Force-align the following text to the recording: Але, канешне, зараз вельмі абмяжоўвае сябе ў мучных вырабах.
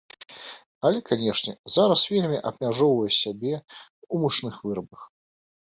Але, 0.89 1.01
канешне, 1.09 1.53
зараз 1.75 2.01
вельмі 2.13 2.39
абмяжоўвае 2.53 3.13
сябе 3.21 3.53
ў 4.13 4.15
мучных 4.25 4.61
вырабах. 4.65 5.01